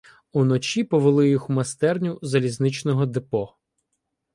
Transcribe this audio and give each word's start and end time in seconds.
Уночі 0.31 0.83
повели 0.83 1.29
їх 1.29 1.49
у 1.49 1.53
майстерню 1.53 2.19
залізничного 2.21 3.05
депо. 3.05 3.55